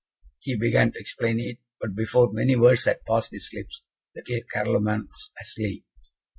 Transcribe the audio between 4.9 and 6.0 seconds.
was asleep.